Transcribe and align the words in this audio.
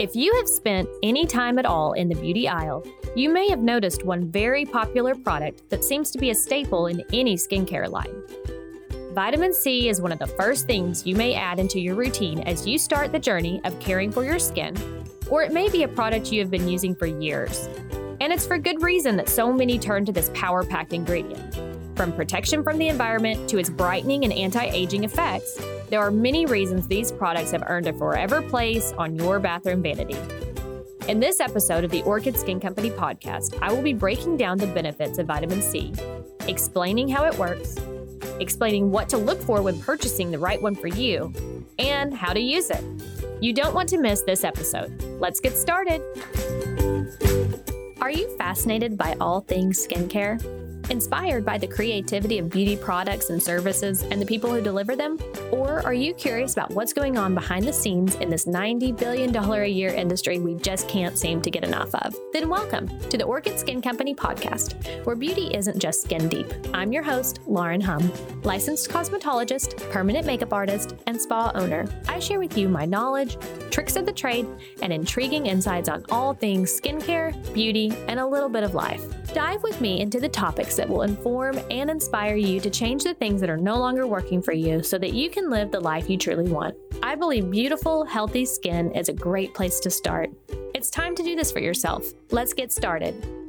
If 0.00 0.16
you 0.16 0.32
have 0.36 0.48
spent 0.48 0.88
any 1.02 1.26
time 1.26 1.58
at 1.58 1.66
all 1.66 1.92
in 1.92 2.08
the 2.08 2.14
beauty 2.14 2.48
aisle, 2.48 2.86
you 3.14 3.28
may 3.28 3.50
have 3.50 3.58
noticed 3.58 4.02
one 4.02 4.30
very 4.30 4.64
popular 4.64 5.14
product 5.14 5.68
that 5.68 5.84
seems 5.84 6.10
to 6.12 6.18
be 6.18 6.30
a 6.30 6.34
staple 6.34 6.86
in 6.86 7.04
any 7.12 7.36
skincare 7.36 7.86
line. 7.86 8.22
Vitamin 9.12 9.52
C 9.52 9.90
is 9.90 10.00
one 10.00 10.10
of 10.10 10.18
the 10.18 10.26
first 10.26 10.66
things 10.66 11.06
you 11.06 11.14
may 11.14 11.34
add 11.34 11.58
into 11.58 11.78
your 11.78 11.96
routine 11.96 12.40
as 12.44 12.66
you 12.66 12.78
start 12.78 13.12
the 13.12 13.18
journey 13.18 13.60
of 13.64 13.78
caring 13.78 14.10
for 14.10 14.24
your 14.24 14.38
skin, 14.38 14.74
or 15.28 15.42
it 15.42 15.52
may 15.52 15.68
be 15.68 15.82
a 15.82 15.88
product 15.88 16.32
you 16.32 16.40
have 16.40 16.50
been 16.50 16.66
using 16.66 16.94
for 16.94 17.04
years. 17.04 17.68
And 18.22 18.32
it's 18.32 18.46
for 18.46 18.56
good 18.56 18.80
reason 18.82 19.18
that 19.18 19.28
so 19.28 19.52
many 19.52 19.78
turn 19.78 20.06
to 20.06 20.12
this 20.12 20.30
power 20.32 20.64
packed 20.64 20.94
ingredient. 20.94 21.54
From 21.94 22.14
protection 22.14 22.62
from 22.62 22.78
the 22.78 22.88
environment 22.88 23.50
to 23.50 23.58
its 23.58 23.68
brightening 23.68 24.24
and 24.24 24.32
anti 24.32 24.64
aging 24.64 25.04
effects, 25.04 25.60
there 25.90 26.00
are 26.00 26.10
many 26.12 26.46
reasons 26.46 26.86
these 26.86 27.10
products 27.10 27.50
have 27.50 27.64
earned 27.66 27.88
a 27.88 27.92
forever 27.92 28.40
place 28.40 28.92
on 28.96 29.16
your 29.16 29.40
bathroom 29.40 29.82
vanity. 29.82 30.16
In 31.08 31.18
this 31.18 31.40
episode 31.40 31.82
of 31.82 31.90
the 31.90 32.02
Orchid 32.02 32.36
Skin 32.36 32.60
Company 32.60 32.90
podcast, 32.90 33.58
I 33.60 33.72
will 33.72 33.82
be 33.82 33.92
breaking 33.92 34.36
down 34.36 34.56
the 34.56 34.68
benefits 34.68 35.18
of 35.18 35.26
vitamin 35.26 35.60
C, 35.60 35.92
explaining 36.46 37.08
how 37.08 37.24
it 37.24 37.36
works, 37.36 37.76
explaining 38.38 38.92
what 38.92 39.08
to 39.08 39.18
look 39.18 39.42
for 39.42 39.62
when 39.62 39.80
purchasing 39.80 40.30
the 40.30 40.38
right 40.38 40.62
one 40.62 40.76
for 40.76 40.86
you, 40.86 41.32
and 41.80 42.14
how 42.14 42.32
to 42.32 42.40
use 42.40 42.70
it. 42.70 42.84
You 43.40 43.52
don't 43.52 43.74
want 43.74 43.88
to 43.88 43.98
miss 43.98 44.22
this 44.22 44.44
episode. 44.44 45.02
Let's 45.18 45.40
get 45.40 45.56
started. 45.56 46.00
Are 48.00 48.10
you 48.10 48.28
fascinated 48.36 48.96
by 48.96 49.16
all 49.20 49.40
things 49.40 49.84
skincare? 49.84 50.40
Inspired 50.90 51.44
by 51.44 51.56
the 51.56 51.68
creativity 51.68 52.40
of 52.40 52.50
beauty 52.50 52.76
products 52.76 53.30
and 53.30 53.40
services 53.40 54.02
and 54.02 54.20
the 54.20 54.26
people 54.26 54.52
who 54.52 54.60
deliver 54.60 54.96
them? 54.96 55.20
Or 55.52 55.86
are 55.86 55.94
you 55.94 56.12
curious 56.12 56.52
about 56.52 56.72
what's 56.72 56.92
going 56.92 57.16
on 57.16 57.32
behind 57.32 57.64
the 57.64 57.72
scenes 57.72 58.16
in 58.16 58.28
this 58.28 58.44
$90 58.44 58.98
billion 58.98 59.34
a 59.36 59.66
year 59.66 59.90
industry 59.90 60.40
we 60.40 60.56
just 60.56 60.88
can't 60.88 61.16
seem 61.16 61.42
to 61.42 61.50
get 61.50 61.62
enough 61.62 61.94
of? 61.94 62.16
Then 62.32 62.48
welcome 62.48 62.88
to 63.08 63.16
the 63.16 63.22
Orchid 63.22 63.56
Skin 63.56 63.80
Company 63.80 64.16
podcast, 64.16 65.06
where 65.06 65.14
beauty 65.14 65.54
isn't 65.54 65.78
just 65.78 66.02
skin 66.02 66.28
deep. 66.28 66.52
I'm 66.74 66.92
your 66.92 67.04
host, 67.04 67.38
Lauren 67.46 67.80
Hum, 67.80 68.10
licensed 68.42 68.90
cosmetologist, 68.90 69.88
permanent 69.92 70.26
makeup 70.26 70.52
artist, 70.52 70.96
and 71.06 71.20
spa 71.20 71.52
owner. 71.54 71.88
I 72.08 72.18
share 72.18 72.40
with 72.40 72.58
you 72.58 72.68
my 72.68 72.84
knowledge, 72.84 73.36
tricks 73.70 73.94
of 73.94 74.06
the 74.06 74.12
trade, 74.12 74.48
and 74.82 74.92
intriguing 74.92 75.46
insights 75.46 75.88
on 75.88 76.04
all 76.10 76.34
things 76.34 76.80
skincare, 76.80 77.32
beauty, 77.54 77.92
and 78.08 78.18
a 78.18 78.26
little 78.26 78.48
bit 78.48 78.64
of 78.64 78.74
life. 78.74 79.04
Dive 79.32 79.62
with 79.62 79.80
me 79.80 80.00
into 80.00 80.18
the 80.18 80.28
topics 80.28 80.74
that 80.74 80.88
will 80.88 81.02
inform 81.02 81.60
and 81.70 81.88
inspire 81.88 82.34
you 82.34 82.58
to 82.58 82.68
change 82.68 83.04
the 83.04 83.14
things 83.14 83.40
that 83.40 83.48
are 83.48 83.56
no 83.56 83.78
longer 83.78 84.04
working 84.04 84.42
for 84.42 84.52
you 84.52 84.82
so 84.82 84.98
that 84.98 85.12
you 85.12 85.30
can 85.30 85.50
live 85.50 85.70
the 85.70 85.78
life 85.78 86.10
you 86.10 86.18
truly 86.18 86.50
want. 86.50 86.74
I 87.00 87.14
believe 87.14 87.48
beautiful, 87.48 88.04
healthy 88.04 88.44
skin 88.44 88.90
is 88.90 89.08
a 89.08 89.12
great 89.12 89.54
place 89.54 89.78
to 89.80 89.90
start. 89.90 90.30
It's 90.74 90.90
time 90.90 91.14
to 91.14 91.22
do 91.22 91.36
this 91.36 91.52
for 91.52 91.60
yourself. 91.60 92.04
Let's 92.32 92.52
get 92.52 92.72
started. 92.72 93.39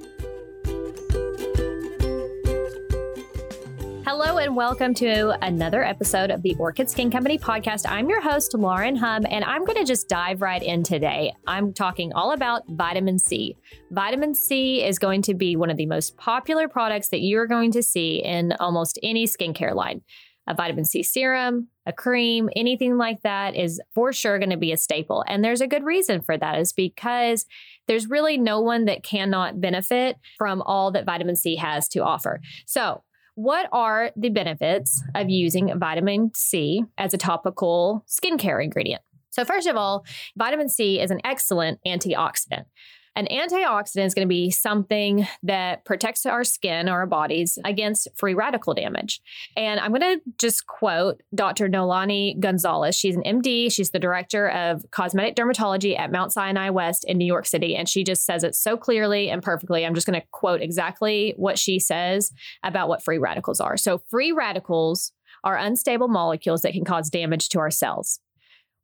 And 4.41 4.55
welcome 4.55 4.91
to 4.91 5.37
another 5.45 5.83
episode 5.83 6.31
of 6.31 6.41
the 6.41 6.55
Orchid 6.57 6.89
Skin 6.89 7.11
Company 7.11 7.37
podcast. 7.37 7.85
I'm 7.87 8.09
your 8.09 8.21
host, 8.21 8.55
Lauren 8.55 8.95
Hum, 8.95 9.23
and 9.29 9.45
I'm 9.45 9.63
going 9.65 9.77
to 9.77 9.85
just 9.85 10.09
dive 10.09 10.41
right 10.41 10.63
in 10.63 10.81
today. 10.81 11.31
I'm 11.45 11.73
talking 11.73 12.11
all 12.13 12.31
about 12.31 12.63
vitamin 12.67 13.19
C. 13.19 13.55
Vitamin 13.91 14.33
C 14.33 14.83
is 14.83 14.97
going 14.97 15.21
to 15.23 15.35
be 15.35 15.55
one 15.55 15.69
of 15.69 15.77
the 15.77 15.85
most 15.85 16.17
popular 16.17 16.67
products 16.67 17.09
that 17.09 17.19
you're 17.19 17.45
going 17.45 17.71
to 17.73 17.83
see 17.83 18.15
in 18.15 18.53
almost 18.53 18.97
any 19.03 19.27
skincare 19.27 19.75
line. 19.75 20.01
A 20.47 20.55
vitamin 20.55 20.85
C 20.85 21.03
serum, 21.03 21.67
a 21.85 21.93
cream, 21.93 22.49
anything 22.55 22.97
like 22.97 23.21
that 23.21 23.55
is 23.55 23.79
for 23.93 24.11
sure 24.11 24.39
going 24.39 24.49
to 24.49 24.57
be 24.57 24.71
a 24.71 24.77
staple. 24.77 25.23
And 25.27 25.45
there's 25.45 25.61
a 25.61 25.67
good 25.67 25.83
reason 25.83 26.19
for 26.19 26.35
that 26.35 26.57
is 26.57 26.73
because 26.73 27.45
there's 27.87 28.09
really 28.09 28.39
no 28.39 28.59
one 28.59 28.85
that 28.85 29.03
cannot 29.03 29.61
benefit 29.61 30.17
from 30.39 30.63
all 30.63 30.89
that 30.93 31.05
vitamin 31.05 31.35
C 31.35 31.57
has 31.57 31.87
to 31.89 31.99
offer. 31.99 32.41
So, 32.65 33.03
what 33.41 33.67
are 33.71 34.11
the 34.15 34.29
benefits 34.29 35.03
of 35.15 35.29
using 35.29 35.77
vitamin 35.79 36.31
C 36.35 36.83
as 36.99 37.15
a 37.15 37.17
topical 37.17 38.05
skincare 38.07 38.63
ingredient? 38.63 39.01
So, 39.31 39.43
first 39.45 39.67
of 39.67 39.75
all, 39.75 40.05
vitamin 40.37 40.69
C 40.69 40.99
is 40.99 41.09
an 41.09 41.21
excellent 41.23 41.79
antioxidant. 41.87 42.65
An 43.13 43.27
antioxidant 43.29 44.05
is 44.05 44.13
going 44.13 44.25
to 44.25 44.29
be 44.29 44.51
something 44.51 45.27
that 45.43 45.83
protects 45.83 46.25
our 46.25 46.45
skin, 46.45 46.87
or 46.87 46.99
our 46.99 47.05
bodies 47.05 47.59
against 47.65 48.07
free 48.15 48.33
radical 48.33 48.73
damage. 48.73 49.21
And 49.57 49.81
I'm 49.81 49.91
going 49.93 50.19
to 50.19 50.21
just 50.37 50.65
quote 50.65 51.21
Dr. 51.35 51.67
Noëlani 51.67 52.39
Gonzalez. 52.39 52.95
She's 52.95 53.17
an 53.17 53.23
MD. 53.23 53.71
She's 53.71 53.91
the 53.91 53.99
director 53.99 54.49
of 54.49 54.85
cosmetic 54.91 55.35
dermatology 55.35 55.99
at 55.99 56.11
Mount 56.11 56.31
Sinai 56.31 56.69
West 56.69 57.03
in 57.05 57.17
New 57.17 57.25
York 57.25 57.45
City. 57.45 57.75
And 57.75 57.89
she 57.89 58.05
just 58.05 58.25
says 58.25 58.45
it 58.45 58.55
so 58.55 58.77
clearly 58.77 59.29
and 59.29 59.43
perfectly. 59.43 59.85
I'm 59.85 59.95
just 59.95 60.07
going 60.07 60.19
to 60.19 60.27
quote 60.31 60.61
exactly 60.61 61.33
what 61.35 61.59
she 61.59 61.79
says 61.79 62.31
about 62.63 62.87
what 62.87 63.03
free 63.03 63.17
radicals 63.17 63.59
are. 63.59 63.75
So, 63.75 64.01
free 64.09 64.31
radicals 64.31 65.11
are 65.43 65.57
unstable 65.57 66.07
molecules 66.07 66.61
that 66.61 66.73
can 66.73 66.85
cause 66.85 67.09
damage 67.09 67.49
to 67.49 67.59
our 67.59 67.71
cells. 67.71 68.19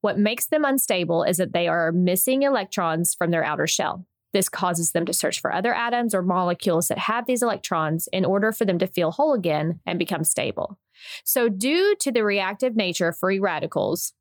What 0.01 0.19
makes 0.19 0.47
them 0.47 0.65
unstable 0.65 1.23
is 1.23 1.37
that 1.37 1.53
they 1.53 1.67
are 1.67 1.91
missing 1.91 2.43
electrons 2.43 3.15
from 3.15 3.31
their 3.31 3.43
outer 3.43 3.67
shell. 3.67 4.05
This 4.37 4.49
causes 4.49 4.91
them 4.91 5.07
to 5.07 5.13
search 5.13 5.41
for 5.41 5.51
other 5.51 5.73
atoms 5.73 6.13
or 6.13 6.21
molecules 6.21 6.89
that 6.89 6.99
have 6.99 7.25
these 7.25 7.41
electrons 7.41 8.07
in 8.13 8.23
order 8.23 8.51
for 8.51 8.65
them 8.65 8.77
to 8.77 8.85
feel 8.85 9.09
whole 9.09 9.33
again 9.33 9.79
and 9.83 9.97
become 9.97 10.23
stable. 10.23 10.77
So, 11.23 11.49
due 11.49 11.95
to 12.01 12.11
the 12.11 12.23
reactive 12.23 12.75
nature 12.75 13.07
of 13.07 13.17
free 13.17 13.39
radicals, 13.39 14.13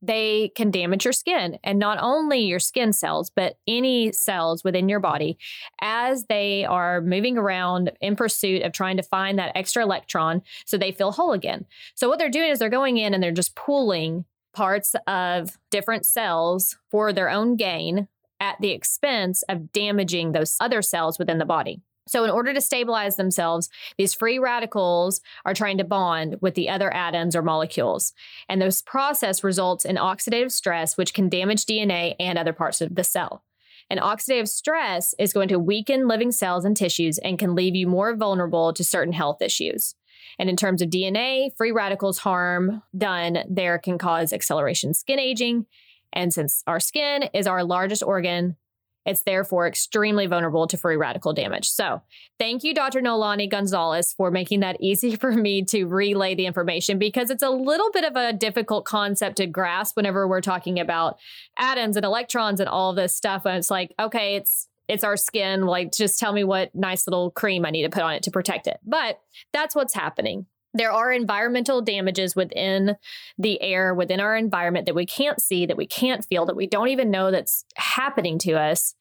they 0.00 0.52
can 0.54 0.70
damage 0.70 1.04
your 1.04 1.12
skin 1.12 1.58
and 1.64 1.80
not 1.80 1.98
only 2.00 2.38
your 2.38 2.60
skin 2.60 2.92
cells, 2.92 3.32
but 3.34 3.56
any 3.66 4.12
cells 4.12 4.62
within 4.62 4.88
your 4.88 5.00
body 5.00 5.38
as 5.80 6.26
they 6.26 6.64
are 6.64 7.00
moving 7.00 7.36
around 7.36 7.90
in 8.00 8.14
pursuit 8.14 8.62
of 8.62 8.70
trying 8.70 8.96
to 8.98 9.02
find 9.02 9.40
that 9.40 9.56
extra 9.56 9.82
electron 9.82 10.40
so 10.66 10.78
they 10.78 10.92
feel 10.92 11.10
whole 11.10 11.32
again. 11.32 11.66
So, 11.96 12.08
what 12.08 12.20
they're 12.20 12.30
doing 12.30 12.50
is 12.50 12.60
they're 12.60 12.68
going 12.68 12.96
in 12.96 13.12
and 13.12 13.20
they're 13.20 13.32
just 13.32 13.56
pulling 13.56 14.24
parts 14.52 14.94
of 15.08 15.58
different 15.72 16.06
cells 16.06 16.78
for 16.92 17.12
their 17.12 17.28
own 17.28 17.56
gain 17.56 18.06
at 18.44 18.60
the 18.60 18.70
expense 18.72 19.42
of 19.48 19.72
damaging 19.72 20.32
those 20.32 20.56
other 20.60 20.82
cells 20.82 21.18
within 21.18 21.38
the 21.38 21.46
body. 21.46 21.80
So, 22.06 22.24
in 22.24 22.30
order 22.30 22.52
to 22.52 22.60
stabilize 22.60 23.16
themselves, 23.16 23.70
these 23.96 24.12
free 24.12 24.38
radicals 24.38 25.22
are 25.46 25.54
trying 25.54 25.78
to 25.78 25.84
bond 25.84 26.36
with 26.42 26.54
the 26.54 26.68
other 26.68 26.92
atoms 26.92 27.34
or 27.34 27.40
molecules. 27.40 28.12
And 28.46 28.60
this 28.60 28.82
process 28.82 29.42
results 29.42 29.86
in 29.86 29.96
oxidative 29.96 30.52
stress, 30.52 30.98
which 30.98 31.14
can 31.14 31.30
damage 31.30 31.64
DNA 31.64 32.14
and 32.20 32.38
other 32.38 32.52
parts 32.52 32.82
of 32.82 32.94
the 32.94 33.04
cell. 33.04 33.42
And 33.88 34.00
oxidative 34.00 34.48
stress 34.48 35.14
is 35.18 35.32
going 35.32 35.48
to 35.48 35.58
weaken 35.58 36.06
living 36.06 36.30
cells 36.30 36.66
and 36.66 36.76
tissues 36.76 37.16
and 37.18 37.38
can 37.38 37.54
leave 37.54 37.74
you 37.74 37.86
more 37.86 38.14
vulnerable 38.14 38.74
to 38.74 38.84
certain 38.84 39.14
health 39.14 39.40
issues. 39.40 39.94
And 40.38 40.50
in 40.50 40.56
terms 40.56 40.82
of 40.82 40.90
DNA, 40.90 41.56
free 41.56 41.72
radicals 41.72 42.18
harm 42.18 42.82
done 42.96 43.38
there 43.48 43.78
can 43.78 43.96
cause 43.96 44.32
acceleration 44.32 44.92
skin 44.92 45.18
aging 45.18 45.66
and 46.14 46.32
since 46.32 46.62
our 46.66 46.80
skin 46.80 47.24
is 47.34 47.46
our 47.46 47.64
largest 47.64 48.02
organ, 48.02 48.56
it's 49.04 49.22
therefore 49.22 49.66
extremely 49.66 50.26
vulnerable 50.26 50.66
to 50.66 50.78
free 50.78 50.96
radical 50.96 51.34
damage. 51.34 51.68
So, 51.68 52.00
thank 52.38 52.64
you, 52.64 52.72
Dr. 52.72 53.00
Noëlani 53.00 53.50
Gonzalez, 53.50 54.14
for 54.14 54.30
making 54.30 54.60
that 54.60 54.78
easy 54.80 55.16
for 55.20 55.32
me 55.32 55.62
to 55.66 55.84
relay 55.84 56.34
the 56.34 56.46
information 56.46 56.98
because 56.98 57.30
it's 57.30 57.42
a 57.42 57.50
little 57.50 57.90
bit 57.90 58.04
of 58.04 58.16
a 58.16 58.32
difficult 58.32 58.84
concept 58.86 59.36
to 59.36 59.46
grasp 59.46 59.96
whenever 59.96 60.26
we're 60.26 60.40
talking 60.40 60.80
about 60.80 61.18
atoms 61.58 61.96
and 61.96 62.06
electrons 62.06 62.60
and 62.60 62.68
all 62.68 62.94
this 62.94 63.14
stuff. 63.14 63.44
And 63.44 63.58
it's 63.58 63.70
like, 63.70 63.92
okay, 64.00 64.36
it's 64.36 64.68
it's 64.86 65.04
our 65.04 65.16
skin. 65.16 65.62
Like, 65.62 65.92
just 65.92 66.18
tell 66.18 66.32
me 66.32 66.44
what 66.44 66.74
nice 66.74 67.06
little 67.06 67.30
cream 67.30 67.64
I 67.64 67.70
need 67.70 67.84
to 67.84 67.90
put 67.90 68.02
on 68.02 68.14
it 68.14 68.22
to 68.24 68.30
protect 68.30 68.66
it. 68.66 68.78
But 68.84 69.18
that's 69.52 69.74
what's 69.74 69.94
happening 69.94 70.46
there 70.74 70.92
are 70.92 71.12
environmental 71.12 71.80
damages 71.80 72.36
within 72.36 72.96
the 73.38 73.62
air, 73.62 73.94
within 73.94 74.20
our 74.20 74.36
environment 74.36 74.86
that 74.86 74.94
we 74.94 75.06
can't 75.06 75.40
see, 75.40 75.66
that 75.66 75.76
we 75.76 75.86
can't 75.86 76.24
feel, 76.24 76.44
that 76.46 76.56
we 76.56 76.66
don't 76.66 76.88
even 76.88 77.10
know 77.10 77.30
that's 77.30 77.64
happening 77.76 78.38
to 78.40 78.54
us. 78.54 78.94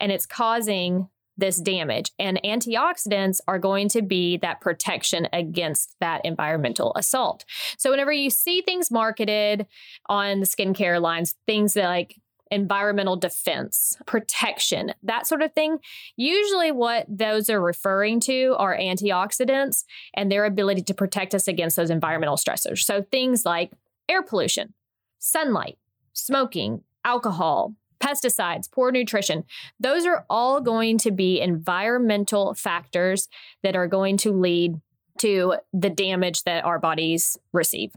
And 0.00 0.12
it's 0.12 0.26
causing 0.26 1.08
this 1.36 1.60
damage. 1.60 2.12
And 2.18 2.40
antioxidants 2.44 3.40
are 3.46 3.58
going 3.58 3.88
to 3.90 4.02
be 4.02 4.38
that 4.38 4.60
protection 4.60 5.28
against 5.32 5.94
that 6.00 6.22
environmental 6.24 6.92
assault. 6.96 7.44
So, 7.76 7.90
whenever 7.90 8.12
you 8.12 8.30
see 8.30 8.62
things 8.62 8.90
marketed 8.90 9.66
on 10.06 10.40
the 10.40 10.46
skincare 10.46 11.00
lines, 11.00 11.34
things 11.46 11.76
like 11.76 12.16
environmental 12.50 13.16
defense, 13.16 13.96
protection, 14.06 14.92
that 15.02 15.26
sort 15.26 15.42
of 15.42 15.52
thing. 15.52 15.78
Usually, 16.16 16.72
what 16.72 17.06
those 17.08 17.50
are 17.50 17.60
referring 17.60 18.20
to 18.20 18.54
are 18.58 18.76
antioxidants 18.76 19.84
and 20.14 20.30
their 20.30 20.44
ability 20.44 20.82
to 20.82 20.94
protect 20.94 21.34
us 21.34 21.48
against 21.48 21.76
those 21.76 21.90
environmental 21.90 22.36
stressors. 22.36 22.80
So, 22.80 23.02
things 23.02 23.44
like 23.44 23.72
air 24.08 24.22
pollution, 24.22 24.74
sunlight, 25.18 25.78
smoking, 26.12 26.82
alcohol, 27.04 27.74
pesticides, 28.00 28.70
poor 28.70 28.90
nutrition, 28.90 29.44
those 29.80 30.06
are 30.06 30.24
all 30.30 30.60
going 30.60 30.98
to 30.98 31.10
be 31.10 31.40
environmental 31.40 32.54
factors 32.54 33.28
that 33.62 33.76
are 33.76 33.86
going 33.86 34.16
to 34.18 34.32
lead 34.32 34.80
to 35.18 35.54
the 35.72 35.90
damage 35.90 36.42
that 36.42 36.64
our 36.64 36.78
bodies 36.78 37.38
receive. 37.52 37.92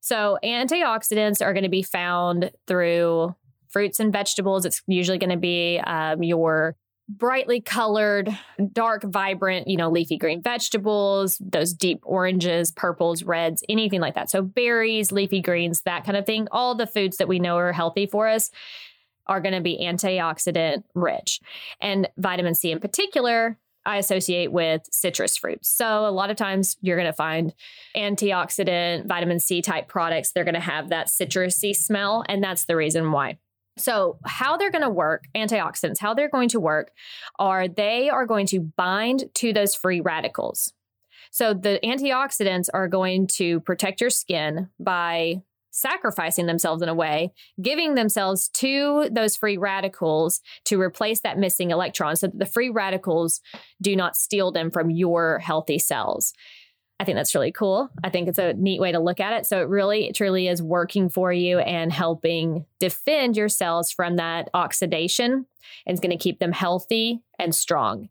So, 0.00 0.38
antioxidants 0.44 1.44
are 1.44 1.52
going 1.52 1.64
to 1.64 1.70
be 1.70 1.82
found 1.82 2.50
through 2.66 3.34
fruits 3.74 3.98
and 3.98 4.12
vegetables. 4.12 4.64
It's 4.64 4.80
usually 4.86 5.18
going 5.18 5.30
to 5.30 5.36
be 5.36 5.80
um, 5.80 6.22
your 6.22 6.76
brightly 7.08 7.60
colored, 7.60 8.30
dark, 8.72 9.02
vibrant, 9.02 9.68
you 9.68 9.76
know, 9.76 9.90
leafy 9.90 10.16
green 10.16 10.40
vegetables, 10.40 11.36
those 11.38 11.74
deep 11.74 12.00
oranges, 12.04 12.70
purples, 12.70 13.24
reds, 13.24 13.62
anything 13.68 14.00
like 14.00 14.14
that. 14.14 14.30
So 14.30 14.42
berries, 14.42 15.10
leafy 15.10 15.42
greens, 15.42 15.82
that 15.82 16.04
kind 16.04 16.16
of 16.16 16.24
thing. 16.24 16.46
All 16.52 16.76
the 16.76 16.86
foods 16.86 17.18
that 17.18 17.28
we 17.28 17.40
know 17.40 17.58
are 17.58 17.72
healthy 17.72 18.06
for 18.06 18.28
us 18.28 18.50
are 19.26 19.40
going 19.40 19.54
to 19.54 19.60
be 19.60 19.80
antioxidant 19.82 20.84
rich. 20.94 21.40
And 21.80 22.08
vitamin 22.16 22.54
C 22.54 22.70
in 22.70 22.78
particular, 22.78 23.58
I 23.84 23.98
associate 23.98 24.50
with 24.50 24.82
citrus 24.90 25.36
fruits. 25.36 25.68
So 25.68 26.06
a 26.06 26.10
lot 26.10 26.30
of 26.30 26.36
times 26.36 26.76
you're 26.80 26.96
going 26.96 27.10
to 27.10 27.12
find 27.12 27.52
antioxidant 27.96 29.06
vitamin 29.06 29.40
C 29.40 29.60
type 29.60 29.88
products. 29.88 30.32
They're 30.32 30.44
going 30.44 30.54
to 30.54 30.60
have 30.60 30.88
that 30.88 31.08
citrusy 31.08 31.74
smell. 31.76 32.24
And 32.28 32.42
that's 32.42 32.64
the 32.64 32.76
reason 32.76 33.12
why. 33.12 33.38
So, 33.76 34.18
how 34.24 34.56
they're 34.56 34.70
going 34.70 34.82
to 34.82 34.90
work, 34.90 35.24
antioxidants, 35.34 35.98
how 35.98 36.14
they're 36.14 36.28
going 36.28 36.48
to 36.50 36.60
work 36.60 36.92
are 37.38 37.66
they 37.66 38.08
are 38.08 38.26
going 38.26 38.46
to 38.46 38.60
bind 38.60 39.24
to 39.34 39.52
those 39.52 39.74
free 39.74 40.00
radicals. 40.00 40.72
So, 41.30 41.54
the 41.54 41.80
antioxidants 41.82 42.68
are 42.72 42.86
going 42.86 43.26
to 43.34 43.60
protect 43.60 44.00
your 44.00 44.10
skin 44.10 44.68
by 44.78 45.42
sacrificing 45.74 46.46
themselves 46.46 46.82
in 46.82 46.88
a 46.88 46.94
way, 46.94 47.32
giving 47.60 47.96
themselves 47.96 48.48
to 48.48 49.08
those 49.10 49.36
free 49.36 49.56
radicals 49.56 50.40
to 50.66 50.80
replace 50.80 51.20
that 51.22 51.36
missing 51.36 51.72
electron 51.72 52.14
so 52.14 52.28
that 52.28 52.38
the 52.38 52.46
free 52.46 52.70
radicals 52.70 53.40
do 53.82 53.96
not 53.96 54.16
steal 54.16 54.52
them 54.52 54.70
from 54.70 54.88
your 54.88 55.40
healthy 55.40 55.80
cells. 55.80 56.32
I 57.00 57.04
think 57.04 57.16
that's 57.16 57.34
really 57.34 57.52
cool. 57.52 57.90
I 58.04 58.10
think 58.10 58.28
it's 58.28 58.38
a 58.38 58.52
neat 58.54 58.80
way 58.80 58.92
to 58.92 59.00
look 59.00 59.18
at 59.20 59.32
it. 59.32 59.46
So 59.46 59.60
it 59.60 59.68
really, 59.68 60.06
it 60.06 60.14
truly 60.14 60.46
is 60.46 60.62
working 60.62 61.08
for 61.08 61.32
you 61.32 61.58
and 61.58 61.92
helping 61.92 62.66
defend 62.78 63.36
your 63.36 63.48
cells 63.48 63.90
from 63.90 64.16
that 64.16 64.48
oxidation 64.54 65.32
and 65.32 65.46
it's 65.86 66.00
going 66.00 66.16
to 66.16 66.22
keep 66.22 66.38
them 66.38 66.52
healthy 66.52 67.20
and 67.38 67.54
strong 67.54 68.08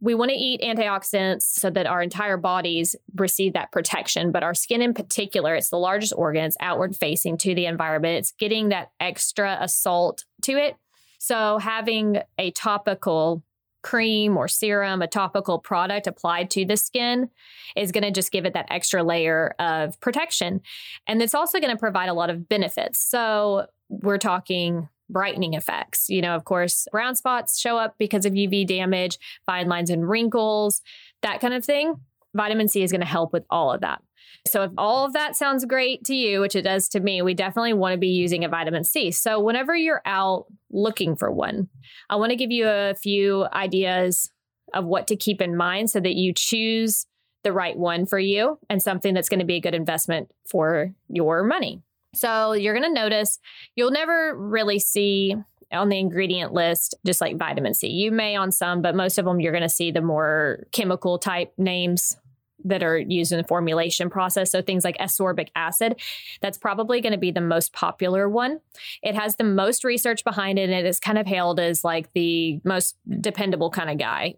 we 0.00 0.14
want 0.14 0.30
to 0.30 0.36
eat 0.36 0.62
antioxidants 0.62 1.42
so 1.42 1.70
that 1.70 1.86
our 1.86 2.02
entire 2.02 2.36
bodies 2.36 2.96
receive 3.16 3.52
that 3.52 3.70
protection. 3.70 4.32
But 4.32 4.42
our 4.42 4.54
skin, 4.54 4.82
in 4.82 4.94
particular, 4.94 5.54
it's 5.54 5.70
the 5.70 5.76
largest 5.76 6.14
organ, 6.16 6.44
it's 6.44 6.56
outward 6.60 6.96
facing 6.96 7.36
to 7.38 7.54
the 7.54 7.66
environment. 7.66 8.18
It's 8.18 8.32
getting 8.32 8.70
that 8.70 8.90
extra 8.98 9.58
assault 9.60 10.24
to 10.42 10.52
it. 10.52 10.76
So, 11.18 11.58
having 11.58 12.18
a 12.38 12.50
topical 12.52 13.42
cream 13.82 14.36
or 14.36 14.48
serum, 14.48 15.02
a 15.02 15.06
topical 15.06 15.58
product 15.58 16.06
applied 16.06 16.50
to 16.50 16.64
the 16.64 16.76
skin 16.76 17.30
is 17.76 17.92
going 17.92 18.04
to 18.04 18.10
just 18.10 18.32
give 18.32 18.44
it 18.44 18.54
that 18.54 18.66
extra 18.70 19.02
layer 19.02 19.54
of 19.58 20.00
protection. 20.00 20.60
And 21.06 21.22
it's 21.22 21.34
also 21.34 21.60
going 21.60 21.72
to 21.72 21.78
provide 21.78 22.08
a 22.08 22.14
lot 22.14 22.30
of 22.30 22.48
benefits. 22.48 22.98
So, 22.98 23.66
we're 23.90 24.18
talking 24.18 24.88
brightening 25.10 25.54
effects. 25.54 26.08
You 26.08 26.22
know, 26.22 26.34
of 26.34 26.44
course, 26.44 26.86
brown 26.92 27.16
spots 27.16 27.58
show 27.58 27.76
up 27.76 27.96
because 27.98 28.24
of 28.24 28.32
UV 28.32 28.66
damage, 28.66 29.18
fine 29.44 29.68
lines 29.68 29.90
and 29.90 30.08
wrinkles, 30.08 30.80
that 31.22 31.40
kind 31.40 31.52
of 31.52 31.64
thing. 31.64 31.96
Vitamin 32.34 32.68
C 32.68 32.82
is 32.82 32.92
going 32.92 33.00
to 33.00 33.06
help 33.06 33.32
with 33.32 33.44
all 33.50 33.72
of 33.72 33.80
that. 33.80 34.00
So, 34.46 34.62
if 34.62 34.72
all 34.78 35.04
of 35.04 35.12
that 35.12 35.36
sounds 35.36 35.64
great 35.64 36.04
to 36.04 36.14
you, 36.14 36.40
which 36.40 36.56
it 36.56 36.62
does 36.62 36.88
to 36.90 37.00
me, 37.00 37.22
we 37.22 37.34
definitely 37.34 37.72
want 37.72 37.92
to 37.92 37.98
be 37.98 38.08
using 38.08 38.44
a 38.44 38.48
vitamin 38.48 38.84
C. 38.84 39.10
So, 39.10 39.40
whenever 39.40 39.76
you're 39.76 40.02
out 40.04 40.46
looking 40.70 41.16
for 41.16 41.30
one, 41.30 41.68
I 42.08 42.16
want 42.16 42.30
to 42.30 42.36
give 42.36 42.50
you 42.50 42.68
a 42.68 42.94
few 42.94 43.46
ideas 43.52 44.30
of 44.72 44.84
what 44.84 45.06
to 45.08 45.16
keep 45.16 45.40
in 45.40 45.56
mind 45.56 45.90
so 45.90 46.00
that 46.00 46.14
you 46.14 46.32
choose 46.32 47.06
the 47.42 47.52
right 47.52 47.76
one 47.76 48.06
for 48.06 48.18
you 48.18 48.58
and 48.68 48.82
something 48.82 49.14
that's 49.14 49.28
going 49.28 49.40
to 49.40 49.46
be 49.46 49.56
a 49.56 49.60
good 49.60 49.74
investment 49.74 50.30
for 50.46 50.94
your 51.08 51.42
money. 51.42 51.82
So 52.14 52.52
you're 52.52 52.74
going 52.74 52.92
to 52.92 53.00
notice 53.00 53.38
you'll 53.76 53.92
never 53.92 54.36
really 54.36 54.78
see 54.78 55.36
on 55.72 55.88
the 55.88 55.98
ingredient 55.98 56.52
list 56.52 56.96
just 57.06 57.20
like 57.20 57.36
vitamin 57.36 57.74
C. 57.74 57.88
You 57.88 58.10
may 58.10 58.34
on 58.36 58.50
some, 58.50 58.82
but 58.82 58.96
most 58.96 59.18
of 59.18 59.24
them 59.24 59.40
you're 59.40 59.52
going 59.52 59.62
to 59.62 59.68
see 59.68 59.90
the 59.90 60.00
more 60.00 60.66
chemical 60.72 61.18
type 61.18 61.52
names 61.56 62.16
that 62.64 62.82
are 62.82 62.98
used 62.98 63.32
in 63.32 63.38
the 63.38 63.44
formulation 63.44 64.10
process. 64.10 64.50
So 64.50 64.62
things 64.62 64.84
like 64.84 64.96
ascorbic 64.98 65.48
acid, 65.54 66.00
that's 66.40 66.58
probably 66.58 67.00
going 67.00 67.12
to 67.12 67.18
be 67.18 67.30
the 67.30 67.40
most 67.40 67.72
popular 67.72 68.28
one. 68.28 68.60
It 69.02 69.14
has 69.14 69.36
the 69.36 69.44
most 69.44 69.84
research 69.84 70.24
behind 70.24 70.58
it, 70.58 70.64
and 70.64 70.72
it 70.72 70.86
is 70.86 71.00
kind 71.00 71.18
of 71.18 71.26
hailed 71.26 71.60
as 71.60 71.84
like 71.84 72.12
the 72.12 72.60
most 72.64 72.96
dependable 73.20 73.70
kind 73.70 73.90
of 73.90 73.98
guy 73.98 74.34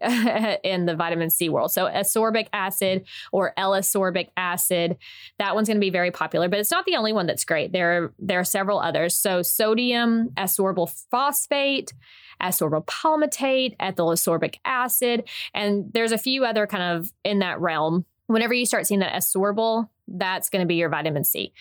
in 0.63 0.85
the 0.85 0.95
vitamin 0.95 1.29
C 1.29 1.49
world. 1.49 1.71
So 1.71 1.85
ascorbic 1.85 2.47
acid 2.53 3.05
or 3.31 3.53
L-ascorbic 3.57 4.29
acid, 4.37 4.97
that 5.39 5.55
one's 5.55 5.67
going 5.67 5.77
to 5.77 5.81
be 5.81 5.89
very 5.89 6.11
popular, 6.11 6.47
but 6.49 6.59
it's 6.59 6.71
not 6.71 6.85
the 6.85 6.95
only 6.95 7.13
one 7.13 7.27
that's 7.27 7.45
great. 7.45 7.71
There, 7.71 8.13
there 8.19 8.39
are 8.39 8.45
several 8.45 8.79
others. 8.79 9.15
So 9.15 9.41
sodium 9.41 10.29
ascorbyl 10.37 10.91
phosphate, 11.11 11.93
ascorbyl 12.41 12.85
palmitate, 12.85 13.75
ethyl 13.79 14.09
ascorbic 14.09 14.55
acid, 14.65 15.27
and 15.53 15.91
there's 15.93 16.11
a 16.11 16.17
few 16.17 16.45
other 16.45 16.67
kind 16.67 16.97
of 16.97 17.11
in 17.23 17.39
that 17.39 17.59
realm 17.59 18.05
whenever 18.33 18.53
you 18.53 18.65
start 18.65 18.87
seeing 18.87 18.99
that 18.99 19.13
ascorbyl, 19.13 19.89
that's 20.07 20.49
going 20.49 20.61
to 20.61 20.67
be 20.67 20.75
your 20.75 20.89
vitamin 20.89 21.23
C. 21.23 21.53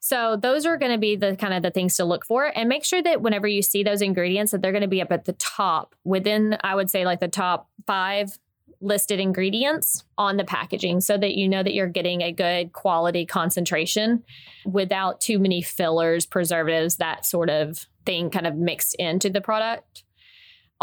So 0.00 0.36
those 0.36 0.66
are 0.66 0.76
going 0.76 0.92
to 0.92 0.98
be 0.98 1.16
the 1.16 1.36
kind 1.36 1.54
of 1.54 1.62
the 1.62 1.70
things 1.70 1.96
to 1.96 2.04
look 2.04 2.26
for 2.26 2.52
and 2.54 2.68
make 2.68 2.84
sure 2.84 3.02
that 3.02 3.22
whenever 3.22 3.46
you 3.46 3.62
see 3.62 3.82
those 3.82 4.02
ingredients 4.02 4.52
that 4.52 4.60
they're 4.60 4.72
going 4.72 4.82
to 4.82 4.88
be 4.88 5.00
up 5.00 5.12
at 5.12 5.24
the 5.24 5.32
top 5.34 5.94
within 6.04 6.58
I 6.62 6.74
would 6.74 6.90
say 6.90 7.04
like 7.04 7.20
the 7.20 7.28
top 7.28 7.68
5 7.86 8.38
listed 8.80 9.18
ingredients 9.18 10.04
on 10.18 10.36
the 10.36 10.44
packaging 10.44 11.00
so 11.00 11.16
that 11.16 11.34
you 11.34 11.48
know 11.48 11.62
that 11.62 11.72
you're 11.72 11.88
getting 11.88 12.20
a 12.20 12.32
good 12.32 12.72
quality 12.72 13.24
concentration 13.24 14.22
without 14.66 15.20
too 15.20 15.38
many 15.38 15.62
fillers, 15.62 16.26
preservatives, 16.26 16.96
that 16.96 17.24
sort 17.24 17.48
of 17.48 17.86
thing 18.04 18.28
kind 18.28 18.46
of 18.46 18.56
mixed 18.56 18.94
into 18.96 19.30
the 19.30 19.40
product. 19.40 20.04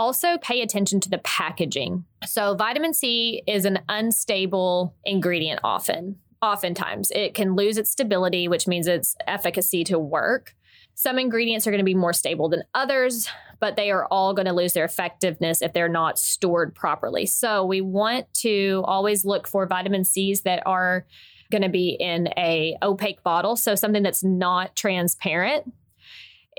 Also, 0.02 0.40
pay 0.40 0.64
attention 0.64 1.00
to 1.02 1.10
the 1.12 1.20
packaging. 1.20 2.06
So, 2.26 2.56
vitamin 2.56 2.92
C 2.92 3.44
is 3.46 3.66
an 3.66 3.82
unstable 3.88 4.96
ingredient 5.06 5.60
often. 5.64 6.16
Oftentimes, 6.42 7.12
it 7.12 7.36
can 7.36 7.56
lose 7.56 7.78
its 7.78 7.92
stability, 7.92 8.48
which 8.48 8.68
means 8.68 8.88
its 8.88 9.16
efficacy 9.28 9.84
to 9.84 10.00
work. 10.00 10.56
Some 10.96 11.20
ingredients 11.20 11.68
are 11.68 11.70
going 11.70 11.82
to 11.82 11.86
be 11.86 11.94
more 11.94 12.14
stable 12.14 12.50
than 12.50 12.64
others, 12.74 13.30
but 13.60 13.76
they 13.76 13.92
are 13.92 14.08
all 14.08 14.34
going 14.34 14.48
to 14.48 14.54
lose 14.54 14.74
their 14.74 14.86
effectiveness 14.86 15.62
if 15.62 15.72
they're 15.72 15.88
not 15.88 16.18
stored 16.18 16.74
properly. 16.74 17.28
So, 17.28 17.64
we 17.64 17.82
want 17.82 18.26
to 18.40 18.82
always 18.86 19.24
look 19.24 19.48
for 19.48 19.68
vitamin 19.68 20.04
C's 20.04 20.42
that 20.42 20.64
are 20.66 21.06
going 21.52 21.62
to 21.62 21.70
be 21.70 21.90
in 22.00 22.30
a 22.40 22.76
opaque 22.82 23.22
bottle, 23.22 23.56
so 23.56 23.76
something 23.76 24.02
that's 24.02 24.24
not 24.24 24.76
transparent 24.76 25.72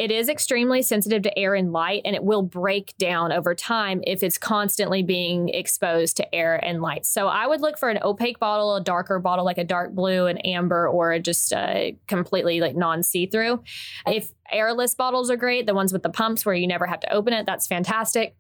it 0.03 0.11
is 0.11 0.29
extremely 0.29 0.83
sensitive 0.83 1.23
to 1.23 1.39
air 1.39 1.55
and 1.55 1.71
light, 1.71 2.03
and 2.05 2.17
it 2.17 2.25
will 2.25 2.43
break 2.43 2.93
down 2.99 3.31
over 3.31 3.55
time 3.55 4.03
if 4.05 4.25
it's 4.25 4.37
constantly 4.37 5.01
being 5.01 5.49
exposed 5.51 6.17
to 6.17 6.35
air 6.35 6.57
and 6.57 6.83
light. 6.83 7.07
So 7.07 7.29
I 7.29 7.47
would 7.47 7.61
look 7.61 7.79
for 7.79 7.89
an 7.89 8.01
opaque 8.03 8.41
bottle, 8.41 8.75
a 8.75 8.83
darker 8.83 9.21
bottle 9.21 9.45
like 9.45 9.59
a 9.59 9.65
dark 9.65 9.93
blue, 9.95 10.27
an 10.27 10.39
amber, 10.39 10.89
or 10.89 11.21
just 11.21 11.53
a 11.53 11.97
completely 12.09 12.61
like 12.61 12.75
non 12.75 13.05
see 13.05 13.27
through. 13.27 13.63
If 14.05 14.33
airless 14.51 14.97
bottles 14.97 15.31
are 15.31 15.37
great, 15.37 15.67
the 15.67 15.75
ones 15.75 15.93
with 15.93 16.03
the 16.03 16.11
pumps 16.11 16.45
where 16.45 16.57
you 16.57 16.67
never 16.67 16.87
have 16.87 16.99
to 16.99 17.13
open 17.13 17.33
it, 17.33 17.47
that's 17.47 17.69
fantastic. 17.69 18.35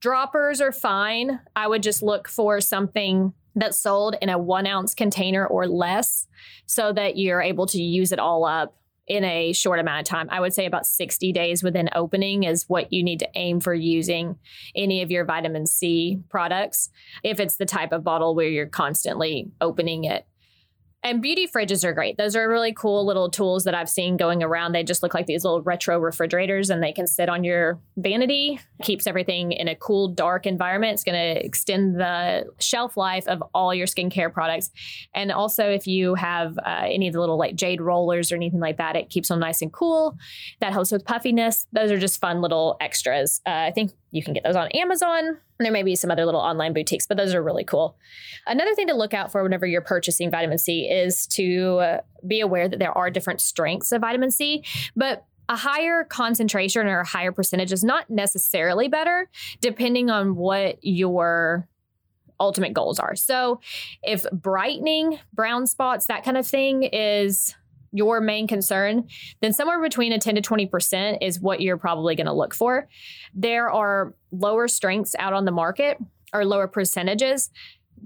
Droppers 0.00 0.60
are 0.60 0.72
fine. 0.72 1.38
I 1.54 1.68
would 1.68 1.84
just 1.84 2.02
look 2.02 2.26
for 2.26 2.60
something 2.60 3.34
that's 3.54 3.78
sold 3.78 4.16
in 4.20 4.30
a 4.30 4.36
one 4.36 4.66
ounce 4.66 4.94
container 4.94 5.46
or 5.46 5.68
less 5.68 6.26
so 6.66 6.92
that 6.92 7.16
you're 7.16 7.40
able 7.40 7.66
to 7.66 7.80
use 7.80 8.10
it 8.10 8.18
all 8.18 8.44
up 8.44 8.74
in 9.06 9.24
a 9.24 9.52
short 9.52 9.80
amount 9.80 10.00
of 10.00 10.06
time. 10.06 10.28
I 10.30 10.40
would 10.40 10.54
say 10.54 10.66
about 10.66 10.86
60 10.86 11.32
days 11.32 11.62
within 11.62 11.90
opening 11.94 12.44
is 12.44 12.64
what 12.68 12.92
you 12.92 13.02
need 13.02 13.20
to 13.20 13.28
aim 13.34 13.60
for 13.60 13.74
using 13.74 14.36
any 14.74 15.02
of 15.02 15.10
your 15.10 15.24
vitamin 15.24 15.66
C 15.66 16.20
products 16.30 16.90
if 17.22 17.40
it's 17.40 17.56
the 17.56 17.66
type 17.66 17.92
of 17.92 18.04
bottle 18.04 18.34
where 18.34 18.48
you're 18.48 18.66
constantly 18.66 19.50
opening 19.60 20.04
it. 20.04 20.26
And 21.04 21.20
beauty 21.20 21.46
fridges 21.46 21.84
are 21.84 21.92
great. 21.92 22.16
Those 22.16 22.34
are 22.34 22.48
really 22.48 22.72
cool 22.72 23.04
little 23.04 23.30
tools 23.30 23.64
that 23.64 23.74
I've 23.74 23.90
seen 23.90 24.16
going 24.16 24.42
around. 24.42 24.72
They 24.72 24.82
just 24.82 25.02
look 25.02 25.12
like 25.12 25.26
these 25.26 25.44
little 25.44 25.60
retro 25.60 25.98
refrigerators 25.98 26.70
and 26.70 26.82
they 26.82 26.92
can 26.92 27.06
sit 27.06 27.28
on 27.28 27.44
your 27.44 27.78
vanity, 27.98 28.58
keeps 28.82 29.06
everything 29.06 29.52
in 29.52 29.68
a 29.68 29.76
cool, 29.76 30.08
dark 30.08 30.46
environment. 30.46 30.94
It's 30.94 31.04
going 31.04 31.36
to 31.36 31.44
extend 31.44 32.00
the 32.00 32.46
shelf 32.58 32.96
life 32.96 33.28
of 33.28 33.42
all 33.54 33.74
your 33.74 33.86
skincare 33.86 34.32
products. 34.32 34.70
And 35.14 35.30
also, 35.30 35.68
if 35.68 35.86
you 35.86 36.14
have 36.14 36.56
uh, 36.58 36.86
any 36.86 37.06
of 37.06 37.12
the 37.12 37.20
little 37.20 37.36
like 37.36 37.54
jade 37.54 37.82
rollers 37.82 38.32
or 38.32 38.36
anything 38.36 38.60
like 38.60 38.78
that, 38.78 38.96
it 38.96 39.10
keeps 39.10 39.28
them 39.28 39.40
nice 39.40 39.60
and 39.60 39.70
cool. 39.70 40.16
That 40.60 40.72
helps 40.72 40.90
with 40.90 41.04
puffiness. 41.04 41.66
Those 41.72 41.90
are 41.90 41.98
just 41.98 42.18
fun 42.18 42.40
little 42.40 42.78
extras. 42.80 43.42
Uh, 43.46 43.50
I 43.50 43.72
think 43.72 43.92
you 44.14 44.22
can 44.22 44.32
get 44.32 44.44
those 44.44 44.54
on 44.54 44.68
Amazon. 44.68 45.38
There 45.58 45.72
may 45.72 45.82
be 45.82 45.96
some 45.96 46.08
other 46.08 46.24
little 46.24 46.40
online 46.40 46.72
boutiques, 46.72 47.04
but 47.04 47.16
those 47.16 47.34
are 47.34 47.42
really 47.42 47.64
cool. 47.64 47.96
Another 48.46 48.72
thing 48.76 48.86
to 48.86 48.94
look 48.94 49.12
out 49.12 49.32
for 49.32 49.42
whenever 49.42 49.66
you're 49.66 49.80
purchasing 49.80 50.30
vitamin 50.30 50.56
C 50.56 50.88
is 50.88 51.26
to 51.28 51.98
be 52.24 52.38
aware 52.40 52.68
that 52.68 52.78
there 52.78 52.96
are 52.96 53.10
different 53.10 53.40
strengths 53.40 53.90
of 53.90 54.02
vitamin 54.02 54.30
C, 54.30 54.62
but 54.94 55.24
a 55.48 55.56
higher 55.56 56.04
concentration 56.04 56.86
or 56.86 57.00
a 57.00 57.06
higher 57.06 57.32
percentage 57.32 57.72
is 57.72 57.82
not 57.82 58.08
necessarily 58.08 58.86
better 58.86 59.28
depending 59.60 60.10
on 60.10 60.36
what 60.36 60.78
your 60.80 61.68
ultimate 62.38 62.72
goals 62.72 63.00
are. 63.00 63.16
So, 63.16 63.60
if 64.04 64.24
brightening, 64.30 65.18
brown 65.32 65.66
spots, 65.66 66.06
that 66.06 66.24
kind 66.24 66.36
of 66.36 66.46
thing 66.46 66.84
is 66.84 67.56
your 67.94 68.20
main 68.20 68.46
concern, 68.46 69.08
then 69.40 69.52
somewhere 69.52 69.80
between 69.80 70.12
a 70.12 70.18
10 70.18 70.34
to 70.34 70.42
20% 70.42 71.18
is 71.22 71.40
what 71.40 71.60
you're 71.60 71.78
probably 71.78 72.14
going 72.14 72.26
to 72.26 72.32
look 72.32 72.54
for. 72.54 72.88
There 73.34 73.70
are 73.70 74.14
lower 74.32 74.68
strengths 74.68 75.14
out 75.18 75.32
on 75.32 75.44
the 75.44 75.52
market 75.52 75.98
or 76.32 76.44
lower 76.44 76.66
percentages 76.66 77.50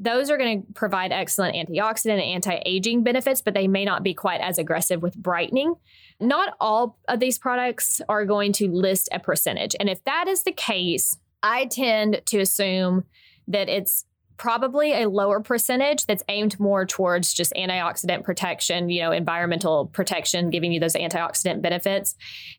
those 0.01 0.31
are 0.31 0.39
going 0.39 0.63
to 0.63 0.73
provide 0.75 1.13
excellent 1.13 1.57
antioxidant 1.57 2.13
and 2.13 2.23
anti-aging 2.23 3.03
benefits 3.03 3.41
but 3.41 3.55
they 3.55 3.67
may 3.67 3.85
not 3.85 4.03
be 4.03 4.15
quite 4.15 4.41
as 4.41 4.59
aggressive 4.59 5.03
with 5.03 5.17
brightening 5.17 5.75
not 6.21 6.55
all 6.61 6.99
of 7.09 7.21
these 7.21 7.39
products 7.39 8.01
are 8.09 8.25
going 8.25 8.53
to 8.53 8.71
list 8.71 9.09
a 9.13 9.19
percentage 9.19 9.75
and 9.81 9.89
if 9.89 10.03
that 10.05 10.29
is 10.29 10.45
the 10.45 10.53
case 10.53 11.17
i 11.43 11.65
tend 11.67 12.23
to 12.27 12.39
assume 12.39 13.05
that 13.47 13.69
it's 13.69 14.05
probably 14.39 15.03
a 15.03 15.09
lower 15.09 15.41
percentage 15.41 16.07
that's 16.07 16.23
aimed 16.29 16.59
more 16.59 16.87
towards 16.87 17.35
just 17.35 17.53
antioxidant 17.55 18.23
protection, 18.25 18.89
you 18.89 19.03
know, 19.03 19.13
environmental 19.13 19.87
protection, 19.87 20.51
giving 20.51 20.73
you 20.73 20.81
those 20.81 20.95
antioxidant 20.95 21.61
benefits 21.61 22.15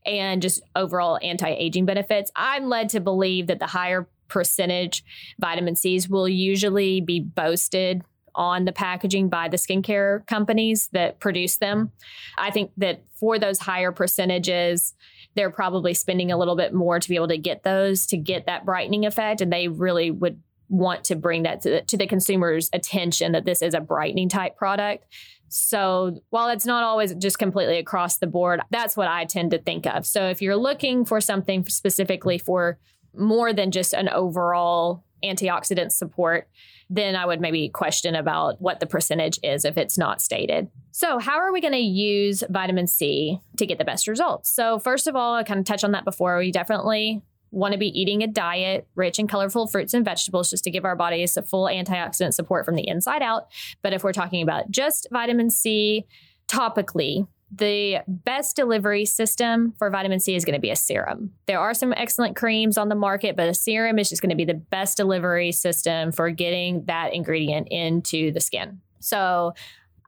and 0.06 0.42
just 0.42 0.62
overall 0.76 1.18
anti 1.24 1.50
aging 1.50 1.86
benefits. 1.86 2.32
I'm 2.36 2.68
led 2.70 2.90
to 2.90 3.00
believe 3.00 3.48
that 3.48 3.60
the 3.60 3.68
higher 3.68 4.08
percentage 4.28 5.04
vitamin 5.40 5.76
C's 5.76 6.08
will 6.08 6.30
usually 6.30 7.02
be 7.02 7.20
boasted 7.20 8.04
on 8.36 8.66
the 8.66 8.72
packaging 8.72 9.30
by 9.30 9.48
the 9.48 9.58
skincare 9.58 10.26
companies 10.28 10.90
that 10.94 11.20
produce 11.20 11.58
them. 11.58 11.92
I 12.38 12.52
think 12.52 12.72
that 12.78 13.02
for 13.16 13.40
those 13.40 13.60
higher 13.60 13.92
percentages, 13.92 14.94
they're 15.36 15.50
probably 15.50 15.94
spending 15.94 16.32
a 16.32 16.38
little 16.38 16.56
bit 16.56 16.74
more 16.74 17.00
to 17.00 17.10
be 17.10 17.16
able 17.16 17.28
to 17.30 17.38
get 17.38 17.64
those 17.64 18.06
to 18.08 18.18
get 18.18 18.46
that 18.46 18.66
brightening 18.66 19.06
effect. 19.06 19.42
And 19.42 19.52
they 19.52 19.68
really 19.68 20.12
would 20.12 20.42
want 20.70 21.04
to 21.06 21.16
bring 21.16 21.44
that 21.44 21.62
to 21.62 21.70
the, 21.70 21.82
to 21.82 21.98
the 21.98 22.08
consumer's 22.08 22.70
attention 22.74 23.34
that 23.34 23.46
this 23.46 23.62
is 23.62 23.74
a 23.74 23.80
brightening 23.82 24.30
type 24.30 24.56
product. 24.56 25.06
So 25.50 26.22
while 26.30 26.50
it's 26.50 26.66
not 26.66 26.84
always 26.84 27.14
just 27.16 27.40
completely 27.40 27.80
across 27.80 28.18
the 28.18 28.28
board, 28.28 28.62
that's 28.70 28.96
what 28.96 29.08
I 29.08 29.26
tend 29.26 29.52
to 29.52 29.58
think 29.58 29.88
of. 29.88 30.06
So 30.06 30.30
if 30.30 30.42
you're 30.42 30.56
looking 30.56 31.06
for 31.06 31.20
something 31.20 31.66
specifically 31.66 32.38
for 32.38 32.78
more 33.16 33.52
than 33.52 33.72
just 33.72 33.94
an 33.94 34.10
overall 34.10 35.04
antioxidant 35.24 35.92
support, 35.92 36.48
then 36.90 37.16
I 37.16 37.26
would 37.26 37.42
maybe 37.42 37.70
question 37.70 38.16
about 38.16 38.62
what 38.62 38.80
the 38.80 38.88
percentage 38.88 39.40
is 39.44 39.66
if 39.66 39.78
it's 39.78 39.98
not 39.98 40.22
stated. 40.22 40.70
So, 40.92 41.20
how 41.20 41.38
are 41.38 41.54
we 41.54 41.62
going 41.62 41.74
to 41.74 41.80
use 41.80 42.44
vitamin 42.50 42.88
C 42.88 43.40
to 43.58 43.66
get 43.66 43.78
the 43.78 43.86
best 43.86 44.08
results? 44.08 44.50
So, 44.50 44.80
first 44.80 45.08
of 45.08 45.16
all, 45.16 45.36
I 45.36 45.44
kind 45.44 45.60
of 45.60 45.66
touched 45.66 45.84
on 45.84 45.92
that 45.92 46.04
before. 46.04 46.38
We 46.40 46.52
definitely 46.52 47.22
want 47.52 47.74
to 47.74 47.78
be 47.78 47.88
eating 48.00 48.22
a 48.24 48.28
diet 48.28 48.88
rich 48.96 49.20
in 49.20 49.28
colorful 49.28 49.68
fruits 49.68 49.94
and 49.94 50.06
vegetables 50.06 50.50
just 50.50 50.64
to 50.64 50.72
give 50.72 50.86
our 50.86 50.96
bodies 50.96 51.36
a 51.38 51.42
full 51.42 51.66
antioxidant 51.66 52.34
support 52.34 52.66
from 52.66 52.76
the 52.76 52.88
inside 52.88 53.22
out. 53.22 53.48
But 53.82 53.94
if 53.94 54.04
we're 54.04 54.14
talking 54.14 54.42
about 54.42 54.70
just 54.72 55.08
vitamin 55.12 55.50
C 55.50 56.06
topically, 56.48 57.28
the 57.52 58.00
best 58.08 58.56
delivery 58.56 59.06
system 59.06 59.74
for 59.80 59.90
vitamin 59.90 60.20
C 60.20 60.36
is 60.36 60.46
going 60.46 60.54
to 60.54 60.62
be 60.62 60.70
a 60.70 60.76
serum. 60.76 61.32
There 61.48 61.60
are 61.60 61.74
some 61.74 61.94
excellent 61.94 62.36
creams 62.36 62.78
on 62.78 62.90
the 62.90 62.96
market, 62.96 63.36
but 63.36 63.50
a 63.50 63.56
serum 63.56 63.98
is 63.98 64.10
just 64.10 64.22
going 64.22 64.30
to 64.30 64.36
be 64.36 64.46
the 64.46 64.54
best 64.54 64.98
delivery 64.98 65.52
system 65.52 66.12
for 66.12 66.30
getting 66.30 66.86
that 66.86 67.14
ingredient 67.14 67.70
into 67.72 68.32
the 68.32 68.40
skin. 68.40 68.82
So 69.00 69.54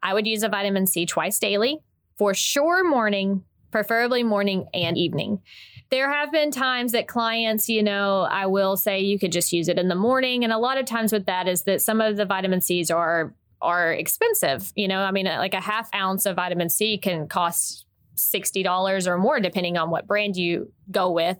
I 0.03 0.13
would 0.13 0.27
use 0.27 0.43
a 0.43 0.49
vitamin 0.49 0.85
C 0.85 1.05
twice 1.07 1.39
daily 1.39 1.79
for 2.17 2.35
sure 2.35 2.87
morning, 2.87 3.43
preferably 3.71 4.23
morning 4.23 4.67
and 4.73 4.97
evening. 4.97 5.41
There 5.89 6.11
have 6.11 6.31
been 6.31 6.51
times 6.51 6.93
that 6.93 7.07
clients, 7.07 7.67
you 7.67 7.83
know, 7.83 8.21
I 8.21 8.45
will 8.45 8.77
say 8.77 9.01
you 9.01 9.19
could 9.19 9.31
just 9.31 9.51
use 9.51 9.67
it 9.67 9.77
in 9.77 9.87
the 9.87 9.95
morning. 9.95 10.43
And 10.43 10.53
a 10.53 10.57
lot 10.57 10.77
of 10.77 10.85
times 10.85 11.11
with 11.11 11.25
that 11.25 11.47
is 11.47 11.63
that 11.63 11.81
some 11.81 11.99
of 11.99 12.17
the 12.17 12.25
vitamin 12.25 12.61
C's 12.61 12.89
are 12.89 13.33
are 13.61 13.93
expensive. 13.93 14.71
You 14.75 14.87
know, 14.87 15.01
I 15.01 15.11
mean, 15.11 15.27
uh, 15.27 15.37
like 15.37 15.53
a 15.53 15.61
half 15.61 15.89
ounce 15.93 16.25
of 16.25 16.35
vitamin 16.35 16.69
C 16.69 16.97
can 16.97 17.27
cost 17.27 17.85
$60 18.17 19.07
or 19.07 19.17
more, 19.17 19.39
depending 19.39 19.77
on 19.77 19.89
what 19.89 20.07
brand 20.07 20.35
you 20.35 20.71
go 20.89 21.11
with. 21.11 21.37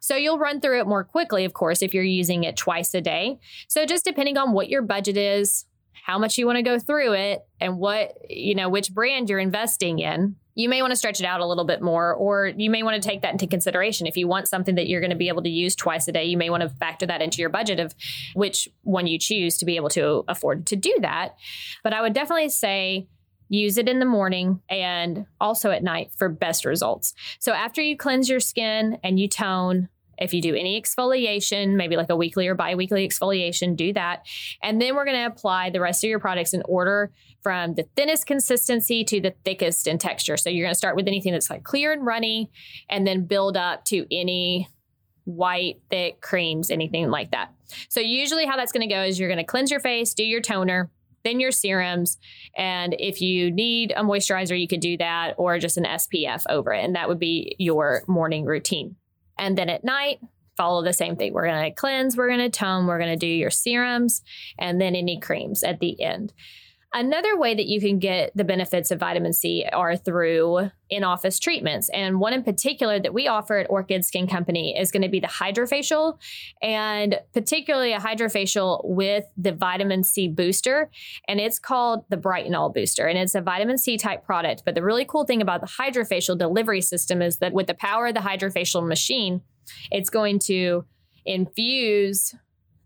So 0.00 0.16
you'll 0.16 0.38
run 0.38 0.60
through 0.60 0.80
it 0.80 0.86
more 0.86 1.04
quickly, 1.04 1.44
of 1.44 1.52
course, 1.52 1.82
if 1.82 1.94
you're 1.94 2.04
using 2.04 2.44
it 2.44 2.56
twice 2.56 2.94
a 2.94 3.00
day. 3.00 3.38
So 3.68 3.86
just 3.86 4.04
depending 4.04 4.36
on 4.36 4.52
what 4.52 4.68
your 4.68 4.82
budget 4.82 5.16
is, 5.16 5.64
how 6.04 6.18
much 6.18 6.38
you 6.38 6.46
want 6.46 6.56
to 6.56 6.62
go 6.62 6.78
through 6.78 7.12
it, 7.14 7.46
and 7.60 7.78
what, 7.78 8.12
you 8.28 8.54
know, 8.54 8.68
which 8.68 8.92
brand 8.92 9.30
you're 9.30 9.38
investing 9.38 9.98
in, 9.98 10.36
you 10.54 10.68
may 10.68 10.82
want 10.82 10.92
to 10.92 10.96
stretch 10.96 11.20
it 11.20 11.26
out 11.26 11.40
a 11.40 11.46
little 11.46 11.64
bit 11.64 11.82
more, 11.82 12.14
or 12.14 12.46
you 12.46 12.70
may 12.70 12.82
want 12.82 13.02
to 13.02 13.08
take 13.08 13.22
that 13.22 13.32
into 13.32 13.46
consideration. 13.46 14.06
If 14.06 14.16
you 14.16 14.28
want 14.28 14.48
something 14.48 14.76
that 14.76 14.86
you're 14.86 15.00
going 15.00 15.10
to 15.10 15.16
be 15.16 15.28
able 15.28 15.42
to 15.42 15.48
use 15.48 15.74
twice 15.74 16.06
a 16.06 16.12
day, 16.12 16.24
you 16.24 16.36
may 16.36 16.50
want 16.50 16.62
to 16.62 16.68
factor 16.68 17.06
that 17.06 17.22
into 17.22 17.38
your 17.38 17.48
budget 17.48 17.80
of 17.80 17.94
which 18.34 18.68
one 18.82 19.06
you 19.06 19.18
choose 19.18 19.58
to 19.58 19.64
be 19.64 19.76
able 19.76 19.88
to 19.90 20.24
afford 20.28 20.66
to 20.66 20.76
do 20.76 20.94
that. 21.00 21.36
But 21.82 21.92
I 21.92 22.00
would 22.02 22.12
definitely 22.12 22.50
say, 22.50 23.08
use 23.48 23.78
it 23.78 23.88
in 23.88 23.98
the 23.98 24.06
morning 24.06 24.60
and 24.68 25.26
also 25.40 25.70
at 25.70 25.82
night 25.82 26.10
for 26.16 26.28
best 26.28 26.64
results. 26.64 27.14
So 27.38 27.52
after 27.52 27.82
you 27.82 27.96
cleanse 27.96 28.28
your 28.28 28.40
skin 28.40 28.98
and 29.02 29.18
you 29.20 29.28
tone, 29.28 29.88
if 30.18 30.34
you 30.34 30.40
do 30.40 30.54
any 30.54 30.80
exfoliation, 30.80 31.76
maybe 31.76 31.96
like 31.96 32.10
a 32.10 32.16
weekly 32.16 32.46
or 32.46 32.54
bi-weekly 32.54 33.08
exfoliation, 33.08 33.76
do 33.76 33.92
that. 33.92 34.26
And 34.62 34.80
then 34.80 34.94
we're 34.94 35.04
going 35.04 35.16
to 35.16 35.26
apply 35.26 35.70
the 35.70 35.80
rest 35.80 36.04
of 36.04 36.10
your 36.10 36.18
products 36.18 36.54
in 36.54 36.62
order 36.66 37.12
from 37.42 37.74
the 37.74 37.86
thinnest 37.96 38.26
consistency 38.26 39.04
to 39.04 39.20
the 39.20 39.34
thickest 39.44 39.86
in 39.86 39.98
texture. 39.98 40.36
So 40.36 40.50
you're 40.50 40.64
going 40.64 40.74
to 40.74 40.78
start 40.78 40.96
with 40.96 41.06
anything 41.06 41.32
that's 41.32 41.50
like 41.50 41.62
clear 41.62 41.92
and 41.92 42.04
runny 42.04 42.50
and 42.88 43.06
then 43.06 43.26
build 43.26 43.56
up 43.56 43.84
to 43.86 44.06
any 44.10 44.68
white, 45.24 45.80
thick 45.90 46.20
creams, 46.20 46.70
anything 46.70 47.10
like 47.10 47.30
that. 47.30 47.52
So 47.88 48.00
usually 48.00 48.46
how 48.46 48.56
that's 48.56 48.72
going 48.72 48.86
to 48.86 48.94
go 48.94 49.02
is 49.02 49.18
you're 49.18 49.28
going 49.28 49.38
to 49.38 49.44
cleanse 49.44 49.70
your 49.70 49.80
face, 49.80 50.14
do 50.14 50.24
your 50.24 50.40
toner, 50.40 50.90
then 51.24 51.40
your 51.40 51.50
serums. 51.50 52.18
And 52.56 52.94
if 52.98 53.20
you 53.20 53.50
need 53.50 53.92
a 53.96 54.02
moisturizer, 54.02 54.58
you 54.58 54.68
could 54.68 54.80
do 54.80 54.96
that 54.98 55.34
or 55.38 55.58
just 55.58 55.78
an 55.78 55.84
SPF 55.84 56.44
over 56.48 56.72
it. 56.72 56.84
And 56.84 56.94
that 56.94 57.08
would 57.08 57.18
be 57.18 57.56
your 57.58 58.04
morning 58.06 58.44
routine. 58.44 58.96
And 59.38 59.58
then 59.58 59.68
at 59.68 59.84
night, 59.84 60.20
follow 60.56 60.82
the 60.82 60.92
same 60.92 61.16
thing. 61.16 61.32
We're 61.32 61.46
going 61.46 61.64
to 61.64 61.74
cleanse, 61.74 62.16
we're 62.16 62.28
going 62.28 62.40
to 62.40 62.50
tone, 62.50 62.86
we're 62.86 62.98
going 62.98 63.10
to 63.10 63.16
do 63.16 63.26
your 63.26 63.50
serums, 63.50 64.22
and 64.58 64.80
then 64.80 64.94
any 64.94 65.18
creams 65.18 65.62
at 65.62 65.80
the 65.80 66.00
end. 66.00 66.32
Another 66.96 67.36
way 67.36 67.56
that 67.56 67.66
you 67.66 67.80
can 67.80 67.98
get 67.98 68.30
the 68.36 68.44
benefits 68.44 68.92
of 68.92 69.00
vitamin 69.00 69.32
C 69.32 69.66
are 69.72 69.96
through 69.96 70.70
in 70.88 71.02
office 71.02 71.40
treatments. 71.40 71.88
And 71.88 72.20
one 72.20 72.32
in 72.32 72.44
particular 72.44 73.00
that 73.00 73.12
we 73.12 73.26
offer 73.26 73.58
at 73.58 73.66
Orchid 73.68 74.04
Skin 74.04 74.28
Company 74.28 74.78
is 74.78 74.92
going 74.92 75.02
to 75.02 75.08
be 75.08 75.18
the 75.18 75.26
HydraFacial, 75.26 76.16
and 76.62 77.18
particularly 77.32 77.94
a 77.94 77.98
HydraFacial 77.98 78.82
with 78.84 79.24
the 79.36 79.50
vitamin 79.50 80.04
C 80.04 80.28
booster. 80.28 80.88
And 81.26 81.40
it's 81.40 81.58
called 81.58 82.04
the 82.10 82.16
Britenol 82.16 82.72
Booster. 82.72 83.08
And 83.08 83.18
it's 83.18 83.34
a 83.34 83.40
vitamin 83.40 83.76
C 83.76 83.96
type 83.96 84.24
product. 84.24 84.62
But 84.64 84.76
the 84.76 84.82
really 84.84 85.04
cool 85.04 85.24
thing 85.24 85.42
about 85.42 85.62
the 85.62 85.66
HydraFacial 85.66 86.38
delivery 86.38 86.80
system 86.80 87.20
is 87.22 87.38
that 87.38 87.52
with 87.52 87.66
the 87.66 87.74
power 87.74 88.06
of 88.06 88.14
the 88.14 88.20
HydraFacial 88.20 88.86
machine, 88.86 89.42
it's 89.90 90.10
going 90.10 90.38
to 90.40 90.84
infuse 91.26 92.36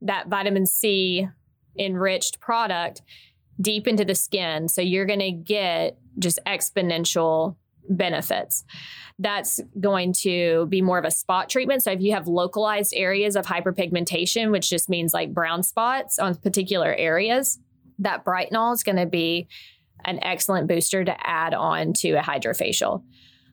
that 0.00 0.29
vitamin 0.29 0.65
C 0.65 1.29
enriched 1.79 2.41
product 2.41 3.03
deep 3.61 3.87
into 3.87 4.05
the 4.05 4.15
skin. 4.15 4.69
So 4.69 4.81
you're 4.81 5.07
going 5.07 5.19
to 5.21 5.33
get 5.33 5.99
just 6.19 6.38
exponential 6.47 7.57
benefits. 7.88 8.65
That's 9.19 9.61
going 9.81 10.12
to 10.21 10.67
be 10.67 10.83
more 10.83 10.99
of 10.99 11.05
a 11.05 11.11
spot 11.11 11.49
treatment. 11.49 11.83
So 11.83 11.91
if 11.91 12.00
you 12.00 12.12
have 12.12 12.29
localized 12.29 12.93
areas 12.95 13.35
of 13.35 13.47
hyperpigmentation, 13.47 14.50
which 14.50 14.71
just 14.71 14.88
means 14.88 15.15
like 15.15 15.35
brown 15.35 15.62
spots 15.62 16.19
on 16.19 16.37
particular 16.37 16.95
areas, 16.95 17.59
that 17.99 18.25
Britenol 18.25 18.75
is 18.75 18.83
going 18.83 18.97
to 18.97 19.07
be 19.07 19.49
an 20.05 20.21
excellent 20.23 20.69
booster 20.69 21.05
to 21.05 21.27
add 21.27 21.55
on 21.55 21.93
to 21.95 22.12
a 22.12 22.23
HydraFacial. 22.23 23.03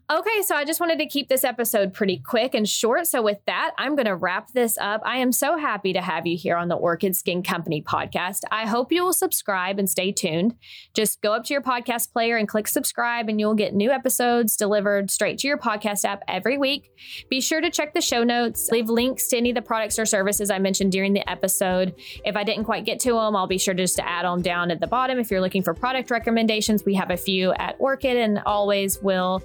Okay, 0.07 0.43
so 0.43 0.55
I 0.55 0.65
just 0.65 0.79
wanted 0.79 0.99
to 0.99 1.07
keep 1.07 1.29
this 1.29 1.43
episode 1.43 1.91
pretty 1.91 2.19
quick 2.19 2.53
and 2.53 2.69
short. 2.69 3.07
So, 3.07 3.23
with 3.23 3.39
that, 3.47 3.71
I'm 3.79 3.95
going 3.95 4.05
to 4.05 4.15
wrap 4.15 4.51
this 4.51 4.77
up. 4.77 5.01
I 5.03 5.17
am 5.17 5.31
so 5.31 5.57
happy 5.57 5.93
to 5.93 6.01
have 6.01 6.27
you 6.27 6.37
here 6.37 6.57
on 6.57 6.67
the 6.67 6.75
Orchid 6.75 7.15
Skin 7.15 7.41
Company 7.41 7.81
podcast. 7.81 8.41
I 8.51 8.67
hope 8.67 8.91
you 8.91 9.03
will 9.03 9.13
subscribe 9.13 9.79
and 9.79 9.89
stay 9.89 10.11
tuned. 10.11 10.57
Just 10.93 11.23
go 11.23 11.33
up 11.33 11.45
to 11.45 11.55
your 11.55 11.63
podcast 11.63 12.11
player 12.11 12.37
and 12.37 12.47
click 12.47 12.67
subscribe, 12.67 13.29
and 13.29 13.39
you'll 13.39 13.55
get 13.55 13.73
new 13.73 13.89
episodes 13.89 14.55
delivered 14.55 15.09
straight 15.09 15.39
to 15.39 15.47
your 15.47 15.57
podcast 15.57 16.05
app 16.05 16.21
every 16.27 16.59
week. 16.59 16.91
Be 17.27 17.41
sure 17.41 17.59
to 17.59 17.71
check 17.71 17.95
the 17.95 18.01
show 18.01 18.23
notes, 18.23 18.69
leave 18.71 18.89
links 18.89 19.29
to 19.29 19.37
any 19.37 19.49
of 19.49 19.55
the 19.55 19.63
products 19.63 19.97
or 19.97 20.05
services 20.05 20.51
I 20.51 20.59
mentioned 20.59 20.91
during 20.91 21.13
the 21.13 21.27
episode. 21.27 21.95
If 22.23 22.37
I 22.37 22.43
didn't 22.43 22.65
quite 22.65 22.85
get 22.85 22.99
to 22.99 23.13
them, 23.13 23.35
I'll 23.35 23.47
be 23.47 23.57
sure 23.57 23.73
just 23.73 23.95
to 23.95 24.07
add 24.07 24.23
them 24.23 24.43
down 24.43 24.69
at 24.69 24.81
the 24.81 24.87
bottom. 24.87 25.17
If 25.17 25.31
you're 25.31 25.41
looking 25.41 25.63
for 25.63 25.73
product 25.73 26.11
recommendations, 26.11 26.85
we 26.85 26.93
have 26.93 27.09
a 27.09 27.17
few 27.17 27.53
at 27.53 27.75
Orchid 27.79 28.17
and 28.17 28.37
always 28.45 29.01
will 29.01 29.41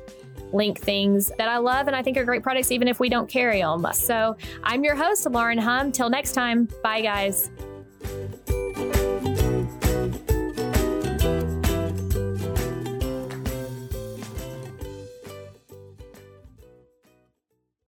link 0.52 0.78
things 0.78 1.30
that 1.38 1.48
I 1.48 1.58
love 1.58 1.86
and 1.86 1.96
I 1.96 2.02
think 2.02 2.16
are 2.16 2.24
great 2.24 2.42
products, 2.42 2.70
even 2.70 2.88
if 2.88 3.00
we 3.00 3.08
don't 3.08 3.28
carry 3.28 3.60
them. 3.60 3.86
So 3.92 4.36
I'm 4.62 4.84
your 4.84 4.96
host, 4.96 5.28
Lauren 5.30 5.58
Hum. 5.58 5.92
Till 5.92 6.10
next 6.10 6.32
time, 6.32 6.68
bye 6.82 7.00
guys. 7.00 7.50